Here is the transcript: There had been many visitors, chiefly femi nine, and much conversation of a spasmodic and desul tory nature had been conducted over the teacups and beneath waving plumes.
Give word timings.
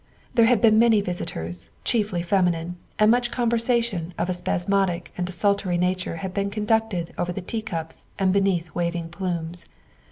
There 0.33 0.47
had 0.47 0.61
been 0.61 0.79
many 0.79 0.99
visitors, 0.99 1.69
chiefly 1.83 2.23
femi 2.23 2.53
nine, 2.53 2.75
and 2.97 3.11
much 3.11 3.29
conversation 3.29 4.15
of 4.17 4.31
a 4.31 4.33
spasmodic 4.33 5.13
and 5.15 5.27
desul 5.27 5.55
tory 5.55 5.77
nature 5.77 6.15
had 6.25 6.33
been 6.33 6.49
conducted 6.49 7.13
over 7.19 7.31
the 7.31 7.39
teacups 7.39 8.05
and 8.17 8.33
beneath 8.33 8.73
waving 8.73 9.09
plumes. 9.09 9.67